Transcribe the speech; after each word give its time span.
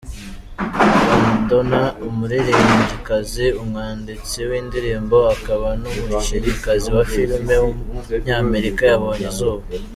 Madonna, 1.31 1.81
umuririmbyikazi, 2.07 3.45
umwanditsi 3.61 4.37
w’indirimbo 4.49 5.17
akaba 5.35 5.67
n’umukinnyikazi 5.81 6.87
wa 6.95 7.03
film 7.11 7.45
w’umunyamerika 7.63 8.81
yabonye 8.91 9.25
izuba. 9.31 9.63